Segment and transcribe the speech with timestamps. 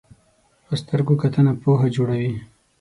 [0.65, 2.33] په سترګو کتنه پوهه جوړوي